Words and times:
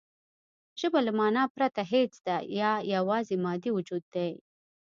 ژبه 0.79 0.99
له 1.07 1.11
مانا 1.19 1.43
پرته 1.55 1.81
هېڅ 1.93 2.11
ده 2.27 2.35
یا 2.61 2.71
یواځې 2.93 3.35
مادي 3.45 3.69
وجود 3.73 4.03
دی 4.13 4.31